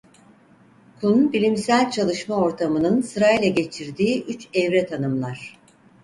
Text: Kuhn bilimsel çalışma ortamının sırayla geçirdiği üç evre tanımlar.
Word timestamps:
Kuhn 1.01 1.33
bilimsel 1.33 1.91
çalışma 1.91 2.35
ortamının 2.35 3.01
sırayla 3.01 3.47
geçirdiği 3.47 4.25
üç 4.25 4.47
evre 4.53 4.85
tanımlar. 4.85 5.59